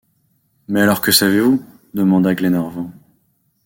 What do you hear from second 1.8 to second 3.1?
demanda Glenarvan.